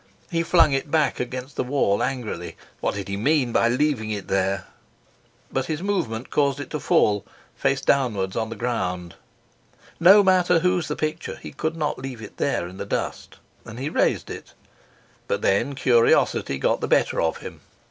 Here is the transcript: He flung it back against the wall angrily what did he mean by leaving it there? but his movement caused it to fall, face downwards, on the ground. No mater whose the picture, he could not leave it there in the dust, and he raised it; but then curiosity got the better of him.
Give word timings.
He 0.31 0.41
flung 0.41 0.73
it 0.73 0.89
back 0.89 1.19
against 1.19 1.55
the 1.57 1.63
wall 1.63 2.01
angrily 2.01 2.57
what 2.79 2.95
did 2.95 3.07
he 3.07 3.17
mean 3.17 3.51
by 3.51 3.69
leaving 3.69 4.09
it 4.09 4.29
there? 4.29 4.65
but 5.51 5.67
his 5.67 5.83
movement 5.83 6.31
caused 6.31 6.59
it 6.59 6.71
to 6.71 6.79
fall, 6.79 7.23
face 7.55 7.81
downwards, 7.81 8.35
on 8.35 8.49
the 8.49 8.55
ground. 8.55 9.13
No 9.99 10.23
mater 10.23 10.57
whose 10.61 10.87
the 10.87 10.95
picture, 10.95 11.35
he 11.35 11.51
could 11.51 11.75
not 11.75 11.99
leave 11.99 12.19
it 12.23 12.37
there 12.37 12.67
in 12.67 12.77
the 12.77 12.83
dust, 12.87 13.37
and 13.63 13.77
he 13.77 13.89
raised 13.91 14.31
it; 14.31 14.55
but 15.27 15.43
then 15.43 15.75
curiosity 15.75 16.57
got 16.57 16.81
the 16.81 16.87
better 16.87 17.21
of 17.21 17.37
him. 17.37 17.61